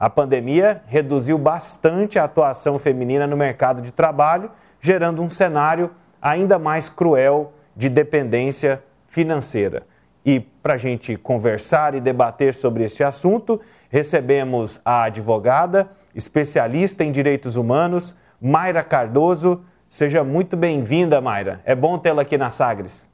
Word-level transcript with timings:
A 0.00 0.08
pandemia 0.08 0.82
reduziu 0.86 1.36
bastante 1.36 2.18
a 2.18 2.24
atuação 2.24 2.78
feminina 2.78 3.26
no 3.26 3.36
mercado 3.36 3.82
de 3.82 3.92
trabalho, 3.92 4.50
gerando 4.80 5.20
um 5.20 5.28
cenário 5.28 5.90
ainda 6.22 6.58
mais 6.58 6.88
cruel 6.88 7.52
de 7.76 7.90
dependência 7.90 8.82
financeira. 9.06 9.82
E 10.24 10.40
para 10.40 10.74
a 10.74 10.78
gente 10.78 11.18
conversar 11.18 11.94
e 11.94 12.00
debater 12.00 12.54
sobre 12.54 12.82
este 12.82 13.04
assunto, 13.04 13.60
recebemos 13.90 14.80
a 14.86 15.02
advogada, 15.02 15.90
especialista 16.14 17.04
em 17.04 17.12
direitos 17.12 17.56
humanos, 17.56 18.16
Mayra 18.40 18.82
Cardoso. 18.82 19.64
Seja 19.86 20.24
muito 20.24 20.56
bem-vinda, 20.56 21.20
Mayra. 21.20 21.60
É 21.62 21.74
bom 21.74 21.98
tê-la 21.98 22.22
aqui 22.22 22.38
na 22.38 22.48
Sagres. 22.48 23.09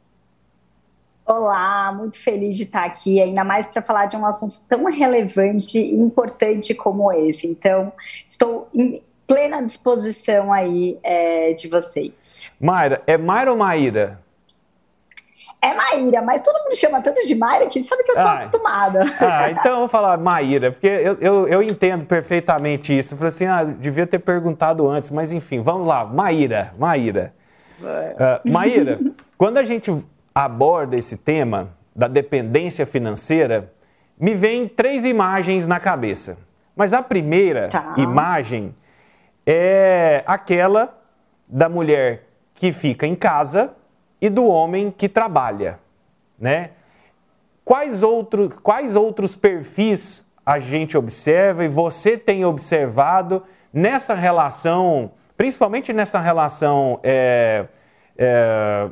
Olá, 1.27 1.93
muito 1.93 2.17
feliz 2.17 2.57
de 2.57 2.63
estar 2.63 2.85
aqui, 2.85 3.21
ainda 3.21 3.43
mais 3.43 3.67
para 3.67 3.83
falar 3.83 4.07
de 4.07 4.17
um 4.17 4.25
assunto 4.25 4.61
tão 4.69 4.85
relevante 4.85 5.77
e 5.77 5.93
importante 5.93 6.73
como 6.73 7.13
esse. 7.13 7.49
Então, 7.49 7.93
estou 8.29 8.69
em 8.73 9.03
plena 9.27 9.61
disposição 9.61 10.53
aí 10.53 10.97
é, 11.03 11.53
de 11.53 11.67
vocês. 11.67 12.49
Mayra, 12.61 13.03
é 13.09 13.19
Mayra 13.19 13.51
ou 13.51 13.57
Maíra? 13.57 14.21
É 15.61 15.75
Maíra, 15.75 16.23
mas 16.23 16.43
todo 16.43 16.63
mundo 16.63 16.77
chama 16.77 17.03
tanto 17.03 17.21
de 17.25 17.35
Mayra 17.35 17.67
que 17.67 17.83
sabe 17.83 18.05
que 18.05 18.13
eu 18.13 18.15
estou 18.15 18.29
ah, 18.29 18.35
acostumada. 18.35 19.03
Ah, 19.19 19.51
então 19.51 19.73
eu 19.73 19.79
vou 19.79 19.89
falar 19.89 20.17
Maíra, 20.19 20.71
porque 20.71 20.87
eu, 20.87 21.15
eu, 21.15 21.49
eu 21.49 21.61
entendo 21.61 22.07
perfeitamente 22.07 22.97
isso. 22.97 23.15
Eu 23.15 23.19
falei 23.19 23.31
assim, 23.31 23.47
ah, 23.47 23.65
devia 23.65 24.07
ter 24.07 24.21
perguntado 24.21 24.89
antes, 24.89 25.11
mas 25.11 25.33
enfim, 25.33 25.61
vamos 25.61 25.89
lá. 25.89 26.05
Maíra, 26.05 26.73
Maíra. 26.79 27.35
Uh, 27.81 28.49
Maíra, 28.49 29.01
quando 29.37 29.59
a 29.59 29.65
gente 29.65 29.91
aborda 30.37 30.99
esse 30.99 31.17
tema 31.17 31.71
da 31.95 32.07
dependência 32.07 32.85
financeira, 32.85 33.73
me 34.21 34.35
vem 34.35 34.69
três 34.69 35.03
imagens 35.03 35.67
na 35.67 35.81
cabeça. 35.81 36.37
Mas 36.77 36.93
a 36.93 37.01
primeira 37.01 37.71
tá. 37.71 37.95
imagem 37.97 38.75
é 39.47 40.23
aquela 40.27 40.95
da 41.49 41.71
mulher 41.71 42.25
que 42.53 42.71
fica 42.71 43.07
em 43.07 43.15
casa 43.15 43.73
e 44.21 44.29
do 44.29 44.45
homem 44.45 44.91
que 44.91 45.09
trabalha, 45.09 45.79
né? 46.39 46.73
Quais, 47.65 48.03
outro, 48.03 48.51
quais 48.63 48.95
outros 48.95 49.35
perfis 49.35 50.27
a 50.45 50.59
gente 50.59 50.99
observa 50.99 51.65
e 51.65 51.69
você 51.69 52.19
tem 52.19 52.45
observado 52.45 53.43
nessa 53.73 54.15
relação, 54.15 55.13
principalmente 55.35 55.95
nessa 55.95 56.21
relação, 56.21 57.01
é, 57.03 57.65
é, 58.19 58.91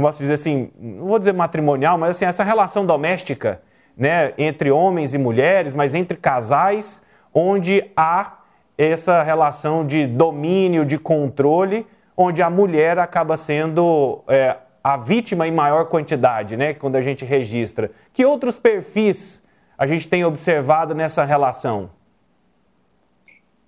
posso 0.00 0.18
dizer 0.18 0.34
assim, 0.34 0.70
não 0.78 1.06
vou 1.06 1.18
dizer 1.18 1.32
matrimonial, 1.32 1.98
mas 1.98 2.10
assim, 2.16 2.24
essa 2.24 2.42
relação 2.42 2.86
doméstica, 2.86 3.60
né, 3.96 4.32
entre 4.38 4.70
homens 4.70 5.12
e 5.12 5.18
mulheres, 5.18 5.74
mas 5.74 5.94
entre 5.94 6.16
casais, 6.16 7.02
onde 7.34 7.84
há 7.94 8.38
essa 8.76 9.22
relação 9.22 9.86
de 9.86 10.06
domínio, 10.06 10.84
de 10.84 10.98
controle, 10.98 11.86
onde 12.16 12.42
a 12.42 12.48
mulher 12.48 12.98
acaba 12.98 13.36
sendo 13.36 14.22
é, 14.28 14.56
a 14.82 14.96
vítima 14.96 15.46
em 15.46 15.52
maior 15.52 15.86
quantidade, 15.86 16.56
né? 16.56 16.74
Quando 16.74 16.96
a 16.96 17.00
gente 17.00 17.24
registra. 17.24 17.90
Que 18.12 18.24
outros 18.24 18.58
perfis 18.58 19.42
a 19.78 19.86
gente 19.86 20.08
tem 20.08 20.24
observado 20.24 20.94
nessa 20.94 21.24
relação? 21.24 21.90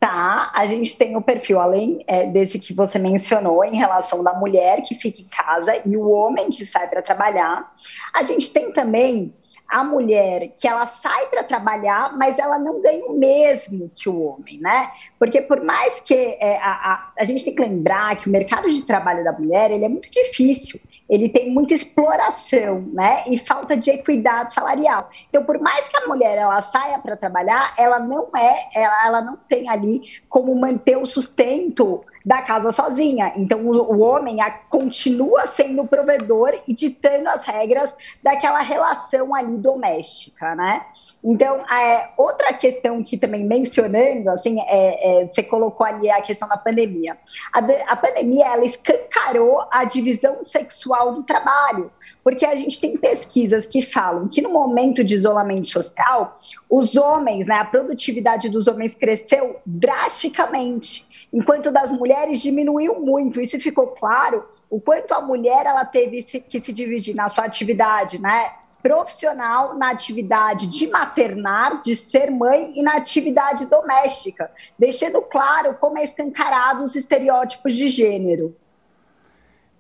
Tá, 0.05 0.51
a 0.53 0.67
gente 0.67 0.99
tem 0.99 1.17
o 1.17 1.23
perfil, 1.23 1.59
além 1.59 2.05
é, 2.07 2.27
desse 2.27 2.59
que 2.59 2.75
você 2.75 2.99
mencionou, 2.99 3.65
em 3.65 3.75
relação 3.75 4.23
da 4.23 4.35
mulher 4.35 4.83
que 4.83 4.95
fica 4.95 5.23
em 5.23 5.29
casa 5.29 5.81
e 5.83 5.97
o 5.97 6.11
homem 6.11 6.51
que 6.51 6.67
sai 6.67 6.87
para 6.89 7.01
trabalhar. 7.01 7.73
A 8.13 8.23
gente 8.23 8.53
tem 8.53 8.71
também 8.71 9.33
a 9.67 9.83
mulher 9.83 10.53
que 10.59 10.69
ela 10.69 10.87
sai 10.87 11.29
para 11.29 11.43
trabalhar, 11.43 12.15
mas 12.19 12.39
ela 12.39 12.59
não 12.59 12.83
ganha 12.83 13.07
o 13.07 13.19
mesmo 13.19 13.91
que 13.95 14.11
o 14.11 14.21
homem, 14.21 14.61
né? 14.61 14.91
Porque 15.19 15.41
por 15.41 15.65
mais 15.65 15.99
que 16.01 16.15
é, 16.15 16.59
a, 16.59 16.71
a, 16.71 17.13
a 17.21 17.25
gente 17.25 17.43
tem 17.43 17.55
que 17.55 17.63
lembrar 17.63 18.19
que 18.19 18.29
o 18.29 18.31
mercado 18.31 18.69
de 18.69 18.83
trabalho 18.83 19.25
da 19.25 19.33
mulher 19.33 19.71
ele 19.71 19.87
é 19.87 19.89
muito 19.89 20.11
difícil 20.11 20.79
ele 21.09 21.29
tem 21.29 21.51
muita 21.51 21.75
exploração, 21.75 22.81
né? 22.93 23.25
E 23.27 23.39
falta 23.39 23.77
de 23.77 23.91
equidade 23.91 24.55
salarial. 24.55 25.11
Então, 25.29 25.45
por 25.45 25.59
mais 25.61 25.87
que 25.89 25.97
a 25.97 26.07
mulher 26.07 26.37
ela 26.39 26.61
saia 26.63 26.99
para 26.99 27.17
trabalhar, 27.17 27.75
ela 27.77 27.99
não 27.99 28.29
é, 28.37 28.69
ela, 28.75 29.07
ela 29.07 29.21
não 29.21 29.37
tem 29.49 29.69
ali 29.69 30.03
como 30.29 30.55
manter 30.55 30.97
o 30.97 31.07
sustento 31.07 32.05
da 32.25 32.41
casa 32.41 32.73
sozinha. 32.73 33.33
Então, 33.37 33.61
o, 33.67 33.97
o 33.97 34.01
homem 34.01 34.41
a, 34.41 34.51
continua 34.51 35.47
sendo 35.47 35.83
o 35.83 35.87
provedor 35.87 36.55
e 36.67 36.73
ditando 36.73 37.29
as 37.29 37.45
regras 37.45 37.95
daquela 38.23 38.61
relação 38.61 39.35
ali 39.35 39.59
doméstica, 39.59 40.55
né? 40.55 40.87
Então, 41.23 41.61
é, 41.71 42.11
outra 42.17 42.55
questão 42.55 43.03
que 43.03 43.19
também 43.19 43.45
mencionando, 43.45 44.31
assim, 44.31 44.59
é, 44.61 45.23
é, 45.23 45.27
você 45.27 45.43
colocou 45.43 45.87
ali 45.87 46.11
a 46.11 46.23
questão 46.23 46.49
da 46.49 46.57
pandemia. 46.57 47.19
A, 47.53 47.59
a 47.93 47.97
pandemia, 47.97 48.47
ela 48.47 48.65
escancarou 48.65 49.67
a 49.71 49.85
divisão 49.85 50.43
sexual 50.43 51.15
do 51.15 51.23
trabalho 51.23 51.91
porque 52.23 52.47
a 52.47 52.57
gente 52.57 52.81
tem 52.81 52.97
pesquisas 52.97 53.67
que 53.67 53.83
falam 53.83 54.29
que 54.29 54.41
no 54.41 54.49
momento 54.49 55.05
de 55.05 55.15
isolamento 55.15 55.67
social, 55.67 56.39
os 56.71 56.97
homens, 56.97 57.47
né, 57.47 57.57
a 57.57 57.67
produtividade 57.67 58.49
dos 58.49 58.67
homens 58.67 58.95
cresceu 58.95 59.61
drasticamente 59.67 61.07
enquanto 61.35 61.73
das 61.73 61.91
mulheres 61.91 62.41
diminuiu 62.41 63.01
muito. 63.01 63.41
Isso 63.41 63.59
ficou 63.59 63.89
claro 63.89 64.45
o 64.71 64.81
quanto 64.81 65.13
a 65.13 65.21
mulher 65.21 65.67
ela 65.67 65.85
teve 65.85 66.23
que 66.23 66.61
se 66.61 66.73
dividir 66.73 67.15
na 67.15 67.29
sua 67.29 67.45
atividade, 67.45 68.23
né? 68.23 68.53
Profissional, 68.81 69.75
na 69.77 69.91
atividade 69.91 70.69
de 70.69 70.87
maternar, 70.89 71.81
de 71.81 71.97
ser 71.97 72.31
mãe 72.31 72.73
e 72.77 72.83
na 72.83 72.97
atividade 72.97 73.67
doméstica, 73.67 74.51
deixando 74.79 75.21
claro 75.23 75.75
como 75.81 75.99
é 75.99 76.05
escancarado 76.05 76.83
os 76.83 76.95
estereótipos 76.95 77.75
de 77.75 77.89
gênero. 77.89 78.55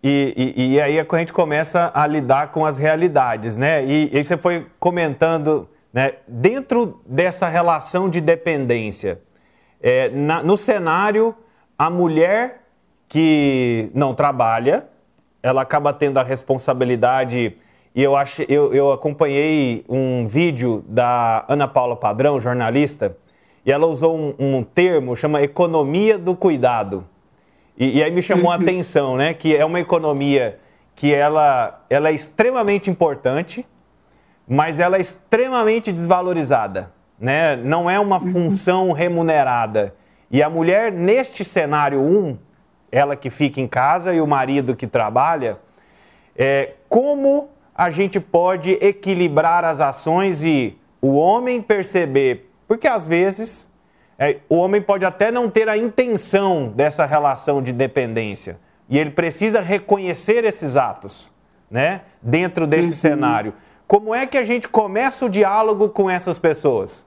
E, 0.02 0.52
e, 0.56 0.74
e, 0.74 0.80
aí 0.80 0.98
a 0.98 1.16
gente 1.18 1.32
começa 1.32 1.90
a 1.94 2.06
lidar 2.06 2.50
com 2.50 2.66
as 2.66 2.78
realidades, 2.78 3.56
né? 3.56 3.84
E, 3.84 4.10
e 4.12 4.24
você 4.24 4.36
foi 4.36 4.66
comentando, 4.80 5.68
né? 5.92 6.14
Dentro 6.26 7.00
dessa 7.06 7.48
relação 7.48 8.10
de 8.10 8.20
dependência, 8.20 9.20
é, 9.80 10.08
na, 10.08 10.42
no 10.42 10.56
cenário 10.56 11.34
a 11.78 11.90
mulher 11.90 12.64
que 13.08 13.90
não 13.94 14.14
trabalha, 14.14 14.86
ela 15.42 15.62
acaba 15.62 15.92
tendo 15.92 16.18
a 16.18 16.22
responsabilidade. 16.22 17.56
E 17.94 18.02
eu, 18.02 18.16
acho, 18.16 18.42
eu, 18.42 18.72
eu 18.74 18.92
acompanhei 18.92 19.84
um 19.88 20.26
vídeo 20.26 20.84
da 20.88 21.44
Ana 21.48 21.68
Paula 21.68 21.96
Padrão, 21.96 22.40
jornalista, 22.40 23.16
e 23.64 23.72
ela 23.72 23.86
usou 23.86 24.16
um, 24.16 24.34
um 24.38 24.62
termo, 24.62 25.16
chama 25.16 25.42
economia 25.42 26.18
do 26.18 26.34
cuidado. 26.34 27.04
E, 27.76 27.98
e 27.98 28.02
aí 28.02 28.10
me 28.10 28.22
chamou 28.22 28.50
a 28.50 28.56
atenção, 28.56 29.16
né? 29.16 29.34
Que 29.34 29.56
é 29.56 29.64
uma 29.64 29.80
economia 29.80 30.58
que 30.94 31.12
ela, 31.12 31.84
ela 31.90 32.08
é 32.08 32.12
extremamente 32.12 32.90
importante, 32.90 33.66
mas 34.46 34.78
ela 34.78 34.96
é 34.96 35.00
extremamente 35.00 35.90
desvalorizada. 35.90 36.92
Né? 37.18 37.56
Não 37.56 37.88
é 37.88 37.98
uma 37.98 38.20
função 38.20 38.92
remunerada. 38.92 39.94
E 40.34 40.42
a 40.42 40.50
mulher, 40.50 40.90
neste 40.90 41.44
cenário 41.44 42.00
1, 42.00 42.02
um, 42.02 42.38
ela 42.90 43.14
que 43.14 43.30
fica 43.30 43.60
em 43.60 43.68
casa 43.68 44.12
e 44.12 44.20
o 44.20 44.26
marido 44.26 44.74
que 44.74 44.84
trabalha, 44.84 45.58
é, 46.34 46.72
como 46.88 47.50
a 47.72 47.88
gente 47.88 48.18
pode 48.18 48.72
equilibrar 48.80 49.64
as 49.64 49.80
ações 49.80 50.42
e 50.42 50.76
o 51.00 51.14
homem 51.14 51.62
perceber, 51.62 52.50
porque 52.66 52.88
às 52.88 53.06
vezes 53.06 53.70
é, 54.18 54.38
o 54.48 54.56
homem 54.56 54.82
pode 54.82 55.04
até 55.04 55.30
não 55.30 55.48
ter 55.48 55.68
a 55.68 55.78
intenção 55.78 56.66
dessa 56.66 57.06
relação 57.06 57.62
de 57.62 57.72
dependência 57.72 58.58
e 58.88 58.98
ele 58.98 59.12
precisa 59.12 59.60
reconhecer 59.60 60.42
esses 60.42 60.76
atos, 60.76 61.30
né, 61.70 62.00
dentro 62.20 62.66
desse 62.66 62.88
uhum. 62.88 62.94
cenário. 62.94 63.54
Como 63.86 64.12
é 64.12 64.26
que 64.26 64.36
a 64.36 64.42
gente 64.42 64.66
começa 64.66 65.26
o 65.26 65.28
diálogo 65.28 65.90
com 65.90 66.10
essas 66.10 66.40
pessoas? 66.40 67.03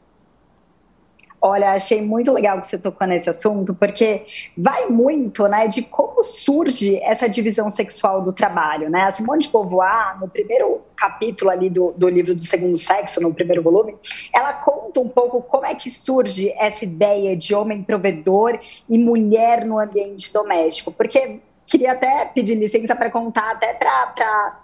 Olha, 1.47 1.71
achei 1.71 2.01
muito 2.01 2.31
legal 2.33 2.59
que 2.59 2.67
você 2.67 2.77
tocou 2.77 3.07
nesse 3.07 3.29
assunto, 3.29 3.73
porque 3.73 4.25
vai 4.57 4.88
muito, 4.88 5.47
né, 5.47 5.67
de 5.67 5.81
como 5.81 6.21
surge 6.23 6.97
essa 7.03 7.27
divisão 7.29 7.71
sexual 7.71 8.21
do 8.21 8.33
trabalho, 8.33 8.89
né? 8.89 9.03
A 9.03 9.11
Simone 9.11 9.41
de 9.41 9.49
Beauvoir, 9.49 10.19
no 10.19 10.27
primeiro 10.27 10.81
capítulo 10.95 11.51
ali 11.51 11.69
do, 11.69 11.94
do 11.95 12.09
livro 12.09 12.35
do 12.35 12.44
Segundo 12.44 12.77
Sexo, 12.77 13.21
no 13.21 13.33
primeiro 13.33 13.63
volume, 13.63 13.95
ela 14.33 14.53
conta 14.53 14.99
um 14.99 15.07
pouco 15.07 15.41
como 15.41 15.65
é 15.65 15.73
que 15.73 15.89
surge 15.89 16.51
essa 16.57 16.83
ideia 16.83 17.35
de 17.35 17.55
homem 17.55 17.83
provedor 17.83 18.59
e 18.89 18.97
mulher 18.97 19.65
no 19.65 19.79
ambiente 19.79 20.33
doméstico, 20.33 20.91
porque 20.91 21.39
queria 21.65 21.91
até 21.91 22.25
pedir 22.25 22.55
licença 22.55 22.95
para 22.95 23.09
contar 23.09 23.51
até 23.51 23.73
para 23.73 24.61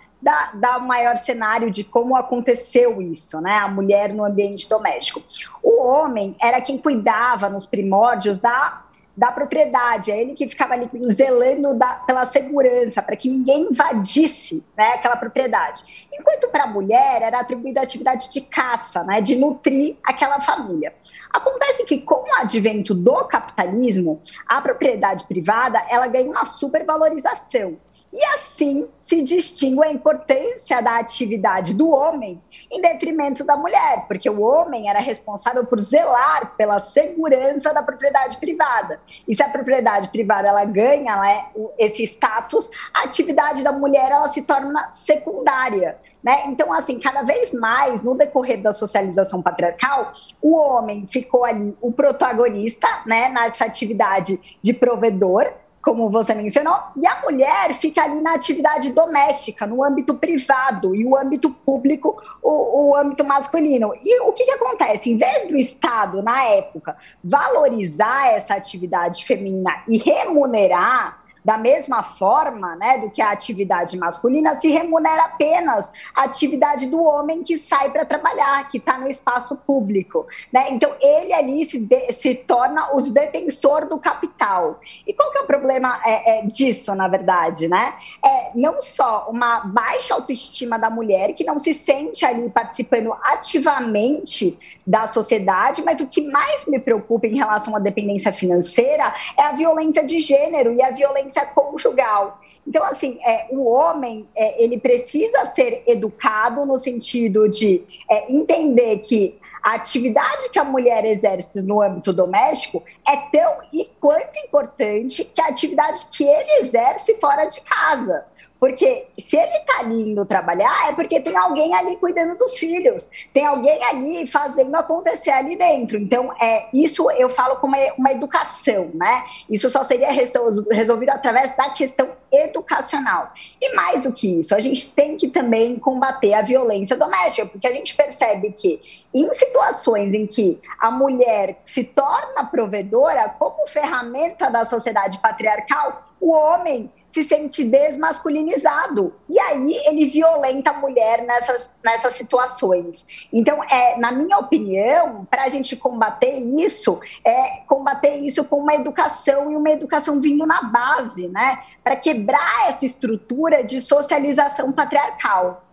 um 0.79 0.85
maior 0.85 1.17
cenário 1.17 1.69
de 1.69 1.83
como 1.83 2.15
aconteceu 2.15 3.01
isso, 3.01 3.39
né? 3.41 3.57
A 3.57 3.67
mulher 3.67 4.13
no 4.13 4.23
ambiente 4.23 4.67
doméstico. 4.69 5.21
O 5.61 5.81
homem 5.81 6.35
era 6.41 6.61
quem 6.61 6.77
cuidava 6.77 7.49
nos 7.49 7.65
primórdios 7.65 8.37
da 8.37 8.83
da 9.15 9.31
propriedade, 9.31 10.11
é 10.11 10.19
ele 10.19 10.33
que 10.33 10.49
ficava 10.49 10.73
ali 10.73 10.89
zelando 11.13 11.75
da, 11.75 11.95
pela 11.95 12.25
segurança, 12.25 13.01
para 13.01 13.15
que 13.15 13.29
ninguém 13.29 13.67
invadisse 13.71 14.63
né, 14.75 14.93
aquela 14.93 15.15
propriedade. 15.15 16.07
Enquanto 16.11 16.49
para 16.49 16.63
a 16.63 16.67
mulher 16.67 17.21
era 17.21 17.39
atribuída 17.39 17.79
a 17.79 17.83
atividade 17.83 18.31
de 18.31 18.41
caça, 18.41 19.03
né, 19.03 19.21
de 19.21 19.35
nutrir 19.35 19.97
aquela 20.03 20.39
família. 20.39 20.93
Acontece 21.31 21.85
que 21.85 21.99
com 21.99 22.23
advento 22.39 22.95
do 22.95 23.25
capitalismo, 23.25 24.21
a 24.47 24.59
propriedade 24.61 25.25
privada 25.25 25.83
ela 25.89 26.07
ganha 26.07 26.29
uma 26.29 26.45
supervalorização. 26.45 27.77
E 28.13 28.23
assim 28.35 28.87
se 29.01 29.23
distingue 29.23 29.83
a 29.83 29.91
importância 29.91 30.79
da 30.81 30.99
atividade 30.99 31.73
do 31.73 31.89
homem 31.89 32.39
em 32.71 32.79
detrimento 32.79 33.43
da 33.43 33.57
mulher, 33.57 34.05
porque 34.07 34.29
o 34.29 34.39
homem 34.41 34.87
era 34.87 34.99
responsável 34.99 35.65
por 35.65 35.81
zelar 35.81 36.55
pela 36.55 36.79
segurança 36.79 37.73
da 37.73 37.81
propriedade 37.81 38.37
privada. 38.37 39.01
E 39.27 39.35
se 39.35 39.41
a 39.41 39.49
propriedade 39.49 40.09
privada 40.09 40.47
ela 40.47 40.63
ganha 40.63 41.13
ela 41.13 41.29
é, 41.29 41.45
esse 41.79 42.03
status, 42.03 42.69
a 42.93 43.03
atividade 43.03 43.63
da 43.63 43.71
mulher 43.71 44.11
ela 44.11 44.29
se 44.29 44.43
torna 44.43 44.91
secundária. 44.93 45.97
Né? 46.23 46.43
Então, 46.47 46.71
assim, 46.71 46.99
cada 46.99 47.23
vez 47.23 47.51
mais, 47.51 48.03
no 48.03 48.15
decorrer 48.15 48.61
da 48.61 48.71
socialização 48.71 49.41
patriarcal, 49.41 50.11
o 50.41 50.55
homem 50.55 51.05
ficou 51.11 51.43
ali 51.43 51.75
o 51.81 51.91
protagonista 51.91 52.87
né, 53.05 53.27
nessa 53.27 53.65
atividade 53.65 54.39
de 54.61 54.71
provedor, 54.71 55.51
como 55.83 56.09
você 56.09 56.33
mencionou, 56.33 56.75
e 56.95 57.05
a 57.05 57.21
mulher 57.21 57.73
fica 57.73 58.03
ali 58.03 58.21
na 58.21 58.35
atividade 58.35 58.93
doméstica, 58.93 59.67
no 59.67 59.83
âmbito 59.83 60.13
privado, 60.13 60.95
e 60.95 61.05
o 61.05 61.17
âmbito 61.17 61.51
público, 61.51 62.15
o, 62.41 62.91
o 62.91 62.95
âmbito 62.95 63.25
masculino. 63.25 63.93
E 64.01 64.21
o 64.21 64.31
que, 64.31 64.45
que 64.45 64.51
acontece? 64.51 65.11
Em 65.11 65.17
vez 65.17 65.45
do 65.47 65.57
Estado, 65.57 66.23
na 66.23 66.41
época, 66.45 66.95
valorizar 67.21 68.27
essa 68.27 68.55
atividade 68.55 69.25
feminina 69.25 69.83
e 69.85 69.97
remunerar 69.97 71.22
da 71.43 71.57
mesma 71.57 72.03
forma 72.03 72.75
né, 72.75 72.99
do 72.99 73.09
que 73.09 73.21
a 73.21 73.31
atividade 73.31 73.97
masculina, 73.97 74.55
se 74.59 74.69
remunera 74.69 75.25
apenas 75.25 75.91
a 76.15 76.23
atividade 76.23 76.87
do 76.87 77.03
homem 77.03 77.43
que 77.43 77.57
sai 77.57 77.91
para 77.91 78.05
trabalhar, 78.05 78.67
que 78.67 78.77
está 78.77 78.97
no 78.97 79.07
espaço 79.07 79.55
público. 79.55 80.25
Né? 80.51 80.67
Então, 80.71 80.95
ele 81.01 81.33
ali 81.33 81.65
se, 81.65 81.77
de, 81.77 82.13
se 82.13 82.35
torna 82.35 82.95
o 82.95 83.01
defensor 83.01 83.85
do 83.85 83.97
capital. 83.97 84.79
E 85.05 85.13
qual 85.13 85.31
que 85.31 85.37
é 85.37 85.41
o 85.41 85.47
problema 85.47 85.99
é, 86.05 86.39
é, 86.39 86.45
disso, 86.45 86.93
na 86.95 87.07
verdade? 87.07 87.67
Né? 87.67 87.93
É 88.23 88.51
não 88.55 88.81
só 88.81 89.27
uma 89.29 89.61
baixa 89.61 90.13
autoestima 90.13 90.77
da 90.77 90.89
mulher, 90.89 91.33
que 91.33 91.43
não 91.43 91.59
se 91.59 91.73
sente 91.73 92.25
ali 92.25 92.49
participando 92.49 93.13
ativamente 93.23 94.57
da 94.85 95.07
sociedade, 95.07 95.81
mas 95.83 95.99
o 96.01 96.07
que 96.07 96.21
mais 96.21 96.65
me 96.65 96.77
preocupa 96.77 97.25
em 97.25 97.37
relação 97.37 97.75
à 97.75 97.79
dependência 97.79 98.33
financeira 98.33 99.13
é 99.37 99.43
a 99.43 99.53
violência 99.53 100.03
de 100.03 100.19
gênero 100.19 100.73
e 100.73 100.81
a 100.81 100.91
violência 100.91 101.32
conjugal. 101.41 102.39
Então, 102.65 102.83
assim, 102.83 103.19
é, 103.25 103.47
o 103.51 103.65
homem 103.65 104.27
é, 104.35 104.63
ele 104.63 104.79
precisa 104.79 105.45
ser 105.47 105.83
educado 105.85 106.65
no 106.65 106.77
sentido 106.77 107.49
de 107.49 107.83
é, 108.09 108.31
entender 108.31 108.99
que 108.99 109.37
a 109.61 109.75
atividade 109.75 110.49
que 110.49 110.59
a 110.59 110.63
mulher 110.63 111.05
exerce 111.05 111.61
no 111.61 111.81
âmbito 111.81 112.11
doméstico 112.11 112.83
é 113.07 113.15
tão 113.31 113.59
e 113.71 113.89
quanto 113.99 114.37
importante 114.39 115.23
que 115.23 115.41
a 115.41 115.47
atividade 115.47 116.05
que 116.11 116.23
ele 116.25 116.65
exerce 116.65 117.15
fora 117.15 117.45
de 117.45 117.61
casa. 117.61 118.25
Porque 118.63 119.07
se 119.19 119.35
ele 119.35 119.57
está 119.57 119.79
ali 119.81 120.11
indo 120.11 120.25
trabalhar, 120.25 120.87
é 120.89 120.93
porque 120.93 121.19
tem 121.19 121.35
alguém 121.35 121.75
ali 121.75 121.97
cuidando 121.97 122.37
dos 122.37 122.57
filhos, 122.57 123.09
tem 123.33 123.45
alguém 123.45 123.83
ali 123.83 124.25
fazendo 124.25 124.73
acontecer 124.75 125.31
ali 125.31 125.57
dentro. 125.57 125.97
Então, 125.97 126.31
é 126.41 126.69
isso 126.73 127.11
eu 127.11 127.29
falo 127.29 127.57
como 127.57 127.75
uma 127.97 128.11
educação, 128.13 128.89
né? 128.93 129.25
Isso 129.49 129.69
só 129.69 129.83
seria 129.83 130.09
resolvido 130.11 131.09
através 131.09 131.53
da 131.57 131.71
questão 131.71 132.07
educacional. 132.33 133.31
E 133.61 133.75
mais 133.75 134.03
do 134.03 134.11
que 134.11 134.39
isso, 134.39 134.55
a 134.55 134.59
gente 134.59 134.89
tem 134.91 135.15
que 135.15 135.27
também 135.27 135.77
combater 135.77 136.33
a 136.33 136.41
violência 136.41 136.97
doméstica, 136.97 137.47
porque 137.47 137.67
a 137.67 137.71
gente 137.71 137.95
percebe 137.95 138.51
que 138.51 138.81
em 139.13 139.31
situações 139.33 140.13
em 140.13 140.25
que 140.25 140.59
a 140.79 140.89
mulher 140.89 141.61
se 141.65 141.83
torna 141.83 142.45
provedora 142.45 143.29
como 143.29 143.67
ferramenta 143.67 144.49
da 144.49 144.65
sociedade 144.65 145.19
patriarcal, 145.19 146.03
o 146.19 146.31
homem 146.31 146.91
se 147.13 147.23
sente 147.23 147.63
desmasculinizado. 147.63 149.13
E 149.29 149.39
aí 149.39 149.71
ele 149.85 150.05
violenta 150.07 150.71
a 150.71 150.73
mulher 150.73 151.21
nessas, 151.21 151.69
nessas 151.83 152.15
situações. 152.15 153.05
Então, 153.31 153.63
é, 153.65 153.99
na 153.99 154.11
minha 154.11 154.39
opinião, 154.39 155.23
para 155.29 155.43
a 155.43 155.49
gente 155.49 155.75
combater 155.75 156.35
isso, 156.35 156.99
é 157.23 157.57
combater 157.67 158.15
isso 158.15 158.43
com 158.43 158.57
uma 158.57 158.73
educação 158.73 159.51
e 159.51 159.55
uma 159.55 159.69
educação 159.69 160.19
vindo 160.19 160.43
na 160.47 160.63
base, 160.63 161.27
né? 161.27 161.61
Para 161.83 161.95
quebrar 162.23 162.69
essa 162.69 162.85
estrutura 162.85 163.63
de 163.63 163.81
socialização 163.81 164.71
patriarcal. 164.71 165.65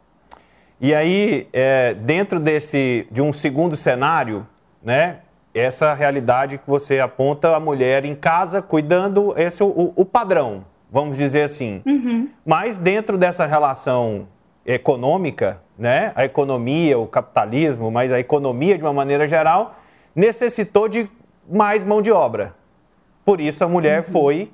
E 0.80 0.94
aí, 0.94 1.46
é, 1.52 1.94
dentro 1.94 2.40
desse 2.40 3.06
de 3.10 3.22
um 3.22 3.32
segundo 3.32 3.76
cenário, 3.76 4.46
né? 4.82 5.18
Essa 5.52 5.94
realidade 5.94 6.58
que 6.58 6.66
você 6.68 7.00
aponta 7.00 7.56
a 7.56 7.60
mulher 7.60 8.04
em 8.04 8.14
casa 8.14 8.62
cuidando, 8.62 9.34
esse 9.36 9.60
é 9.60 9.64
o, 9.64 9.92
o 9.96 10.04
padrão, 10.04 10.64
vamos 10.90 11.16
dizer 11.16 11.42
assim. 11.42 11.82
Uhum. 11.84 12.28
Mas 12.46 12.78
dentro 12.78 13.18
dessa 13.18 13.46
relação 13.46 14.28
econômica, 14.64 15.60
né, 15.76 16.12
a 16.14 16.24
economia, 16.24 16.96
o 16.96 17.06
capitalismo, 17.06 17.90
mas 17.90 18.12
a 18.12 18.20
economia 18.20 18.78
de 18.78 18.84
uma 18.84 18.92
maneira 18.92 19.26
geral, 19.26 19.74
necessitou 20.14 20.88
de 20.88 21.10
mais 21.50 21.82
mão 21.82 22.00
de 22.00 22.12
obra. 22.12 22.54
Por 23.24 23.40
isso 23.40 23.64
a 23.64 23.68
mulher 23.68 23.98
uhum. 23.98 24.04
foi, 24.04 24.52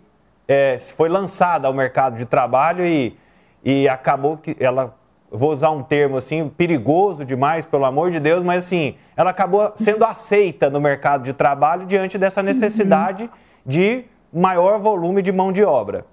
é, 0.49 0.79
foi 0.79 1.09
lançada 1.09 1.67
ao 1.67 1.75
mercado 1.75 2.17
de 2.17 2.25
trabalho 2.25 2.85
e, 2.85 3.17
e 3.65 3.89
acabou 3.89 4.37
que 4.37 4.57
ela, 4.61 4.95
vou 5.31 5.53
usar 5.53 5.71
um 5.71 5.83
termo 5.83 6.17
assim, 6.17 6.49
perigoso 6.49 7.25
demais, 7.25 7.65
pelo 7.65 7.85
amor 7.85 8.11
de 8.11 8.21
Deus, 8.21 8.43
mas 8.43 8.65
assim, 8.65 8.97
ela 9.17 9.31
acabou 9.31 9.73
sendo 9.77 10.05
aceita 10.05 10.71
no 10.71 10.81
mercado 10.81 11.25
de 11.25 11.33
trabalho 11.33 11.87
diante 11.87 12.17
dessa 12.17 12.43
necessidade 12.43 13.25
uhum. 13.25 13.31
de 13.65 14.05
maior 14.33 14.79
volume 14.79 15.23
de 15.23 15.33
mão 15.33 15.53
de 15.53 15.65
obra. 15.65 16.05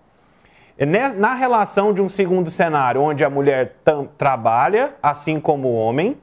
Na 1.18 1.36
relação 1.36 1.94
de 1.94 2.02
um 2.02 2.10
segundo 2.10 2.50
cenário, 2.50 3.02
onde 3.02 3.24
a 3.24 3.30
mulher 3.30 3.76
trabalha, 4.18 4.96
assim 5.04 5.40
como 5.40 5.68
o 5.68 5.76
homem, 5.76 6.18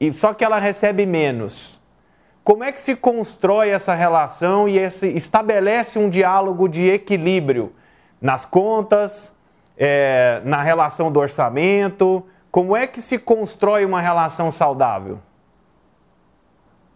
e 0.00 0.12
só 0.12 0.34
que 0.34 0.44
ela 0.44 0.58
recebe 0.58 1.06
menos. 1.06 1.80
Como 2.48 2.64
é 2.64 2.72
que 2.72 2.80
se 2.80 2.96
constrói 2.96 3.68
essa 3.68 3.94
relação 3.94 4.66
e 4.66 4.78
esse, 4.78 5.06
estabelece 5.08 5.98
um 5.98 6.08
diálogo 6.08 6.66
de 6.66 6.88
equilíbrio 6.88 7.74
nas 8.22 8.46
contas, 8.46 9.36
é, 9.76 10.40
na 10.46 10.62
relação 10.62 11.12
do 11.12 11.20
orçamento? 11.20 12.24
Como 12.50 12.74
é 12.74 12.86
que 12.86 13.02
se 13.02 13.18
constrói 13.18 13.84
uma 13.84 14.00
relação 14.00 14.50
saudável? 14.50 15.18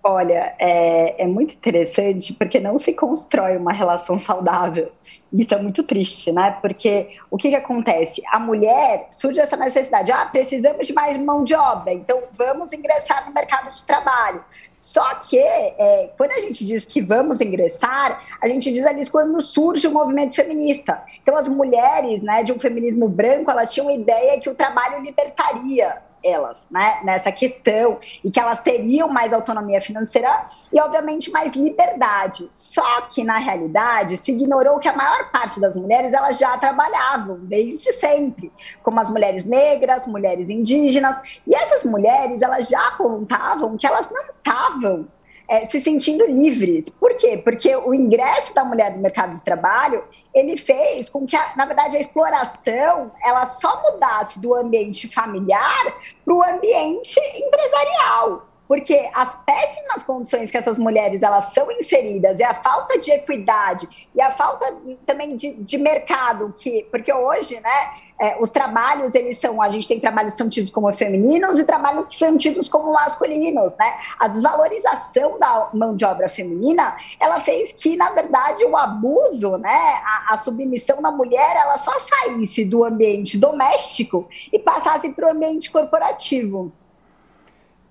Olha, 0.02 0.54
é, 0.58 1.22
é, 1.22 1.26
muito 1.26 1.54
interessante 1.54 2.32
porque 2.32 2.58
não 2.58 2.78
se 2.78 2.94
constrói 2.94 3.58
uma 3.58 3.74
relação 3.74 4.18
saudável. 4.18 4.90
Isso 5.30 5.54
é 5.54 5.60
muito 5.60 5.82
triste, 5.82 6.32
né? 6.32 6.56
Porque 6.62 7.10
o 7.30 7.36
que, 7.36 7.50
que 7.50 7.56
acontece? 7.56 8.22
A 8.32 8.40
mulher 8.40 9.10
surge 9.12 9.38
essa 9.38 9.56
necessidade: 9.56 10.10
ah, 10.10 10.24
precisamos 10.24 10.86
de 10.86 10.94
mais 10.94 11.18
mão 11.18 11.44
de 11.44 11.54
obra, 11.54 11.92
então 11.92 12.22
vamos 12.32 12.72
ingressar 12.72 13.26
no 13.26 13.34
mercado 13.34 13.70
de 13.70 13.84
trabalho. 13.84 14.42
Só 14.82 15.14
que, 15.14 15.38
é, 15.38 16.10
quando 16.18 16.32
a 16.32 16.40
gente 16.40 16.64
diz 16.64 16.84
que 16.84 17.00
vamos 17.00 17.40
ingressar, 17.40 18.20
a 18.40 18.48
gente 18.48 18.72
diz 18.72 18.84
ali 18.84 19.08
quando 19.08 19.40
surge 19.40 19.86
o 19.86 19.92
movimento 19.92 20.34
feminista. 20.34 21.00
Então, 21.22 21.36
as 21.36 21.48
mulheres 21.48 22.20
né, 22.20 22.42
de 22.42 22.52
um 22.52 22.58
feminismo 22.58 23.08
branco, 23.08 23.48
elas 23.48 23.72
tinham 23.72 23.88
a 23.88 23.92
ideia 23.92 24.40
que 24.40 24.50
o 24.50 24.56
trabalho 24.56 25.00
libertaria 25.00 26.02
elas, 26.24 26.66
né, 26.70 27.00
nessa 27.04 27.30
questão 27.32 27.98
e 28.24 28.30
que 28.30 28.40
elas 28.40 28.60
teriam 28.60 29.08
mais 29.08 29.32
autonomia 29.32 29.80
financeira 29.80 30.44
e, 30.72 30.80
obviamente, 30.80 31.30
mais 31.30 31.52
liberdade. 31.52 32.46
Só 32.50 33.02
que, 33.02 33.24
na 33.24 33.38
realidade, 33.38 34.16
se 34.16 34.32
ignorou 34.32 34.78
que 34.78 34.88
a 34.88 34.96
maior 34.96 35.30
parte 35.30 35.60
das 35.60 35.76
mulheres 35.76 36.12
elas 36.12 36.38
já 36.38 36.56
trabalhavam 36.58 37.38
desde 37.42 37.92
sempre, 37.92 38.52
como 38.82 39.00
as 39.00 39.10
mulheres 39.10 39.44
negras, 39.44 40.06
mulheres 40.06 40.48
indígenas, 40.48 41.20
e 41.46 41.54
essas 41.54 41.84
mulheres 41.84 42.42
elas 42.42 42.68
já 42.68 42.92
contavam 42.92 43.76
que 43.76 43.86
elas 43.86 44.10
não 44.10 44.24
estavam 44.24 45.08
é, 45.52 45.66
se 45.66 45.82
sentindo 45.82 46.24
livres. 46.24 46.88
Por 46.88 47.14
quê? 47.18 47.36
Porque 47.36 47.76
o 47.76 47.92
ingresso 47.92 48.54
da 48.54 48.64
mulher 48.64 48.96
no 48.96 49.02
mercado 49.02 49.34
de 49.34 49.44
trabalho 49.44 50.02
ele 50.34 50.56
fez 50.56 51.10
com 51.10 51.26
que, 51.26 51.36
a, 51.36 51.52
na 51.54 51.66
verdade, 51.66 51.94
a 51.94 52.00
exploração 52.00 53.12
ela 53.22 53.44
só 53.44 53.82
mudasse 53.82 54.40
do 54.40 54.54
ambiente 54.54 55.06
familiar 55.08 55.94
para 56.24 56.34
o 56.34 56.42
ambiente 56.42 57.20
empresarial 57.36 58.48
porque 58.66 59.10
as 59.12 59.34
péssimas 59.44 60.02
condições 60.02 60.50
que 60.50 60.56
essas 60.56 60.78
mulheres 60.78 61.22
elas 61.22 61.52
são 61.52 61.70
inseridas 61.70 62.40
e 62.40 62.42
a 62.42 62.54
falta 62.54 62.98
de 62.98 63.10
equidade 63.10 63.86
e 64.14 64.22
a 64.22 64.30
falta 64.30 64.74
também 65.04 65.36
de, 65.36 65.52
de 65.52 65.76
mercado 65.76 66.54
que 66.56 66.84
porque 66.90 67.12
hoje 67.12 67.60
né 67.60 67.90
é, 68.22 68.36
os 68.38 68.50
trabalhos, 68.50 69.16
eles 69.16 69.36
são, 69.36 69.60
a 69.60 69.68
gente 69.68 69.88
tem 69.88 69.98
trabalhos 69.98 70.34
que 70.34 70.38
são 70.38 70.48
tidos 70.48 70.70
como 70.70 70.92
femininos 70.92 71.58
e 71.58 71.64
trabalhos 71.64 72.12
que 72.12 72.16
são 72.16 72.38
tidos 72.38 72.68
como 72.68 72.92
masculinos, 72.92 73.74
né? 73.76 73.94
A 74.16 74.28
desvalorização 74.28 75.40
da 75.40 75.70
mão 75.74 75.96
de 75.96 76.04
obra 76.04 76.28
feminina, 76.28 76.96
ela 77.18 77.40
fez 77.40 77.72
que, 77.72 77.96
na 77.96 78.10
verdade, 78.10 78.64
o 78.64 78.76
abuso, 78.76 79.58
né, 79.58 79.76
a, 80.04 80.34
a 80.34 80.38
submissão 80.38 81.02
da 81.02 81.10
mulher, 81.10 81.56
ela 81.56 81.76
só 81.78 81.98
saísse 81.98 82.64
do 82.64 82.84
ambiente 82.84 83.36
doméstico 83.36 84.28
e 84.52 84.58
passasse 84.58 85.08
para 85.10 85.26
o 85.26 85.30
ambiente 85.32 85.68
corporativo. 85.68 86.72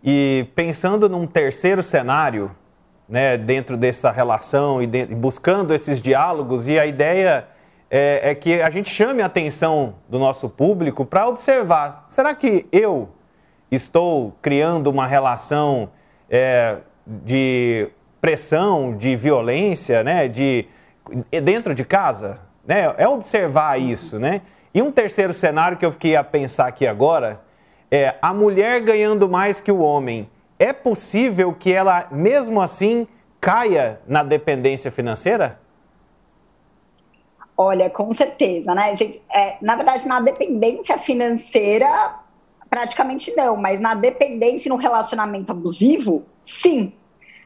E 0.02 0.48
pensando 0.56 1.10
num 1.10 1.28
terceiro 1.28 1.84
cenário, 1.84 2.56
né, 3.06 3.38
dentro 3.38 3.76
dessa 3.76 4.10
relação 4.10 4.82
e, 4.82 4.88
de, 4.88 5.08
buscando 5.08 5.74
esses 5.74 6.02
diálogos. 6.02 6.70
E 6.70 6.80
a 6.80 6.86
ideia 6.86 7.50
é, 7.94 8.32
é 8.32 8.36
que 8.36 8.62
a 8.62 8.70
gente 8.70 8.90
chame 8.90 9.22
a 9.22 9.26
atenção 9.26 9.96
do 10.08 10.18
nosso 10.18 10.50
público 10.50 11.06
para 11.06 11.28
observar: 11.28 12.06
será 12.08 12.34
que 12.34 12.66
eu 12.72 13.10
estou 13.70 14.34
criando 14.42 14.88
uma 14.88 15.06
relação 15.06 15.90
é, 16.30 16.78
de 17.06 17.90
pressão, 18.22 18.96
de 18.96 19.18
violência, 19.18 20.04
né, 20.04 20.30
de, 20.30 20.66
dentro 21.44 21.76
de 21.76 21.84
casa? 21.84 22.40
Né? 22.66 22.94
É 22.98 23.08
observar 23.08 23.78
isso, 23.78 24.18
né? 24.18 24.42
E 24.74 24.82
um 24.82 24.90
terceiro 24.90 25.34
cenário 25.34 25.78
que 25.78 25.86
eu 25.86 25.92
fiquei 25.92 26.16
a 26.16 26.24
pensar 26.24 26.68
aqui 26.68 26.88
agora 26.88 27.42
é 27.90 28.16
a 28.22 28.34
mulher 28.34 28.80
ganhando 28.80 29.28
mais 29.28 29.60
que 29.60 29.70
o 29.70 29.80
homem. 29.80 30.30
É 30.58 30.72
possível 30.72 31.52
que 31.52 31.74
ela, 31.74 32.08
mesmo 32.10 32.62
assim, 32.62 33.06
caia 33.42 34.00
na 34.08 34.24
dependência 34.24 34.90
financeira? 34.90 35.60
Olha, 37.64 37.92
com 37.92 38.12
certeza, 38.12 38.74
né, 38.74 38.96
gente? 38.96 39.22
É, 39.32 39.58
na 39.62 39.76
verdade, 39.76 40.08
na 40.08 40.20
dependência 40.20 40.98
financeira, 40.98 42.16
praticamente 42.68 43.32
não, 43.36 43.56
mas 43.56 43.80
na 43.80 43.94
dependência 43.94 44.68
no 44.68 44.78
relacionamento 44.78 45.52
abusivo, 45.52 46.26
sim, 46.42 46.92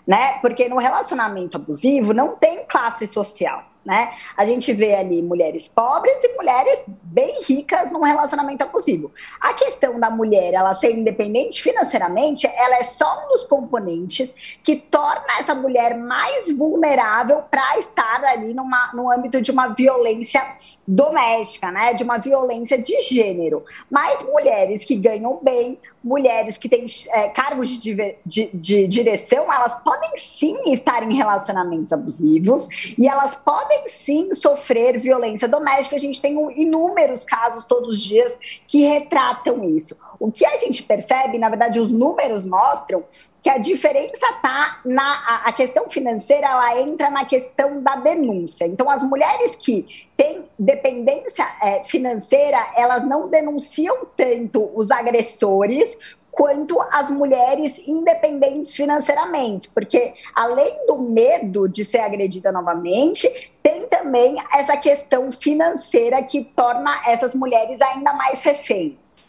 né? 0.08 0.40
Porque 0.40 0.70
no 0.70 0.78
relacionamento 0.78 1.58
abusivo 1.58 2.14
não 2.14 2.38
tem 2.38 2.66
classe 2.66 3.06
social 3.08 3.66
né? 3.86 4.12
A 4.36 4.44
gente 4.44 4.74
vê 4.74 4.96
ali 4.96 5.22
mulheres 5.22 5.68
pobres 5.68 6.15
e 6.24 6.36
mulheres 6.36 6.80
bem 6.88 7.39
ricas 7.48 7.92
num 7.92 8.01
relacionamento 8.01 8.63
abusivo. 8.63 9.12
A 9.39 9.54
questão 9.54 10.00
da 10.00 10.10
mulher, 10.10 10.54
ela 10.54 10.74
ser 10.74 10.92
independente 10.92 11.62
financeiramente, 11.62 12.48
ela 12.48 12.77
é 12.77 12.84
só 12.84 13.25
um 13.25 13.30
dos 13.30 13.46
componentes 13.46 14.34
que 14.63 14.75
torna 14.75 15.39
essa 15.39 15.54
mulher 15.54 15.96
mais 15.96 16.51
vulnerável 16.58 17.44
para 17.44 17.77
estar 17.77 18.24
ali 18.24 18.54
numa, 18.54 18.92
no 18.94 19.12
âmbito 19.12 19.39
de 19.39 19.51
uma 19.51 19.68
violência 19.68 20.44
doméstica, 20.88 21.72
né? 21.72 21.94
De 21.94 22.04
uma 22.04 22.18
violência 22.18 22.77
de 22.77 23.00
gênero. 23.01 23.63
Mas 23.89 24.24
mulheres 24.24 24.84
que 24.84 24.96
ganham 24.96 25.39
bem, 25.44 25.80
mulheres 26.06 26.56
que 26.60 26.70
têm 26.70 26.86
é, 27.10 27.30
cargos 27.30 27.80
de, 27.80 28.16
de, 28.24 28.50
de, 28.54 28.88
direção, 28.88 29.52
elas 29.52 29.74
podem 29.84 30.12
sim 30.16 30.72
estar 30.72 31.02
em 31.02 31.16
relacionamentos 31.16 31.92
abusivos 31.92 32.68
e 32.96 33.08
elas 33.08 33.36
podem 33.36 33.90
sim 33.90 34.32
sofrer 34.36 35.00
violência 35.00 35.48
doméstica. 35.48 35.96
A 35.96 36.00
gente 36.00 36.22
tem 36.22 36.38
inúmeros 36.62 37.26
casos 37.26 37.64
todos 37.64 37.90
os 37.90 38.04
dias 38.04 38.38
que 38.68 38.86
retratam 38.86 39.68
isso. 39.68 39.98
O 40.20 40.32
que 40.32 40.46
a 40.46 40.58
gente 40.58 40.84
percebe, 40.84 41.38
na 41.38 41.50
verdade, 41.50 41.80
os 41.80 41.90
números 41.90 42.46
mostram 42.46 43.04
que 43.42 43.50
a 43.50 43.58
diferença 43.58 44.26
está 44.28 44.80
na 44.86 45.42
a, 45.46 45.52
questão 45.54 45.90
financeira, 45.90 46.48
ela 46.48 46.82
entra 46.82 47.10
na 47.10 47.26
questão 47.26 47.82
da 47.82 47.96
denúncia. 47.96 48.66
Então, 48.66 48.90
as 48.90 49.04
mulheres 49.04 49.56
que 49.56 50.08
têm 50.18 50.50
dependência 50.58 51.46
é, 51.62 51.84
financeira, 51.84 52.58
elas 52.76 53.06
não 53.06 53.30
denunciam 53.30 54.08
tanto 54.18 54.72
os 54.74 54.90
agressores 54.92 55.96
quanto 56.36 56.80
as 56.92 57.10
mulheres 57.10 57.78
independentes 57.88 58.76
financeiramente, 58.76 59.70
porque 59.70 60.14
além 60.36 60.86
do 60.86 60.98
medo 60.98 61.68
de 61.68 61.86
ser 61.86 62.00
agredida 62.00 62.52
novamente, 62.52 63.54
tem 63.64 63.88
também 63.88 64.36
essa 64.54 64.76
questão 64.76 65.32
financeira 65.32 66.22
que 66.22 66.44
torna 66.44 66.94
essas 67.08 67.34
mulheres 67.34 67.82
ainda 67.82 68.14
mais 68.14 68.44
reféns. 68.44 69.25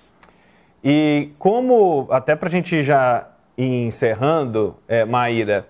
E 0.88 1.33
como, 1.40 2.07
até 2.12 2.37
para 2.37 2.47
a 2.47 2.50
gente 2.50 2.85
já 2.85 3.26
ir 3.59 3.87
encerrando, 3.87 4.76
é, 4.87 5.05
Maíra, 5.05 5.66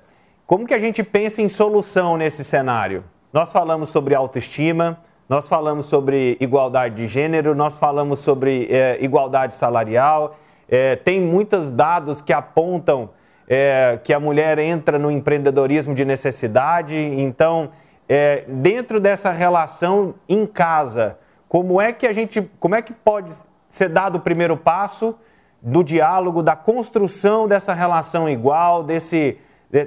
como 0.46 0.66
que 0.66 0.74
a 0.74 0.78
gente 0.78 1.02
pensa 1.02 1.40
em 1.40 1.48
solução 1.48 2.18
nesse 2.18 2.44
cenário? 2.44 3.02
Nós 3.32 3.50
falamos 3.50 3.88
sobre 3.88 4.14
autoestima, 4.14 4.98
nós 5.26 5.48
falamos 5.48 5.86
sobre 5.86 6.36
igualdade 6.38 6.96
de 6.96 7.06
gênero, 7.06 7.54
nós 7.54 7.78
falamos 7.78 8.18
sobre 8.18 8.68
é, 8.70 8.98
igualdade 9.00 9.54
salarial. 9.54 10.36
É, 10.68 10.96
tem 10.96 11.18
muitos 11.18 11.70
dados 11.70 12.20
que 12.20 12.34
apontam 12.34 13.08
é, 13.48 13.98
que 14.04 14.12
a 14.12 14.20
mulher 14.20 14.58
entra 14.58 14.98
no 14.98 15.10
empreendedorismo 15.10 15.94
de 15.94 16.04
necessidade. 16.04 16.94
Então, 16.94 17.70
é, 18.06 18.44
dentro 18.46 19.00
dessa 19.00 19.32
relação 19.32 20.14
em 20.28 20.44
casa, 20.44 21.16
como 21.48 21.80
é 21.80 21.90
que 21.90 22.06
a 22.06 22.12
gente, 22.12 22.42
como 22.60 22.74
é 22.74 22.82
que 22.82 22.92
pode 22.92 23.32
ser 23.68 23.88
dado 23.88 24.16
o 24.16 24.20
primeiro 24.20 24.56
passo 24.56 25.16
do 25.60 25.82
diálogo, 25.82 26.42
da 26.42 26.54
construção 26.54 27.48
dessa 27.48 27.74
relação 27.74 28.28
igual, 28.28 28.82
desse, 28.82 29.38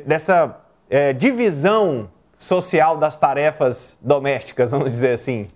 dessa 0.05 0.57
é, 0.89 1.13
divisão 1.13 2.09
social 2.37 2.97
das 2.97 3.17
tarefas 3.17 3.97
domésticas, 4.01 4.71
vamos 4.71 4.91
dizer 4.91 5.13
assim? 5.13 5.47